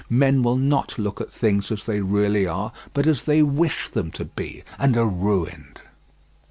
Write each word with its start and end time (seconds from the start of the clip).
Men 0.09 0.41
will 0.41 0.57
not 0.57 0.97
look 0.97 1.21
at 1.21 1.31
things 1.31 1.71
as 1.71 1.85
they 1.85 2.01
really 2.01 2.47
are, 2.47 2.71
but 2.91 3.05
as 3.05 3.25
they 3.25 3.43
wish 3.43 3.87
them 3.87 4.09
to 4.13 4.25
be—and 4.25 4.97
are 4.97 5.05
ruined. 5.05 5.79